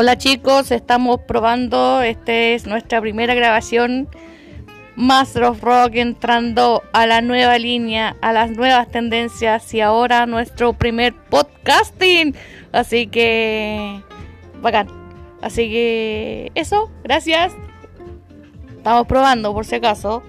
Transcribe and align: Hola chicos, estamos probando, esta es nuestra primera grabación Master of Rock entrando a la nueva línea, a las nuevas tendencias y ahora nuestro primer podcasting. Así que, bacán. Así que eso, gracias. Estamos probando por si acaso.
Hola 0.00 0.16
chicos, 0.16 0.70
estamos 0.70 1.22
probando, 1.22 2.02
esta 2.02 2.32
es 2.32 2.68
nuestra 2.68 3.00
primera 3.00 3.34
grabación 3.34 4.08
Master 4.94 5.42
of 5.42 5.60
Rock 5.60 5.96
entrando 5.96 6.84
a 6.92 7.04
la 7.08 7.20
nueva 7.20 7.58
línea, 7.58 8.14
a 8.20 8.32
las 8.32 8.52
nuevas 8.52 8.88
tendencias 8.92 9.74
y 9.74 9.80
ahora 9.80 10.26
nuestro 10.26 10.72
primer 10.72 11.16
podcasting. 11.16 12.36
Así 12.70 13.08
que, 13.08 14.00
bacán. 14.62 14.86
Así 15.42 15.68
que 15.68 16.52
eso, 16.54 16.92
gracias. 17.02 17.56
Estamos 18.76 19.04
probando 19.08 19.52
por 19.52 19.66
si 19.66 19.74
acaso. 19.74 20.22